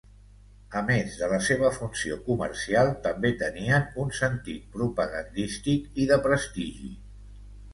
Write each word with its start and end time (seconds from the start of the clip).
A 0.79 0.79
més 0.85 1.17
de 1.19 1.27
la 1.33 1.37
seva 1.47 1.69
funció 1.75 2.17
comercial, 2.31 2.89
també 3.05 3.31
tenien 3.43 3.85
un 4.05 4.09
sentit 4.21 4.67
propagandístic 4.79 6.03
i 6.05 6.09
de 6.15 6.19
prestigi. 6.25 6.91